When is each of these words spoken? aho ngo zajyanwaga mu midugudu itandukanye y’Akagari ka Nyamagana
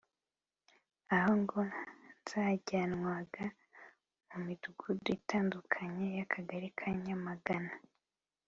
aho 1.15 1.31
ngo 1.41 1.61
zajyanwaga 2.29 3.43
mu 4.29 4.37
midugudu 4.45 5.07
itandukanye 5.19 6.05
y’Akagari 6.17 6.69
ka 6.77 6.89
Nyamagana 7.05 7.73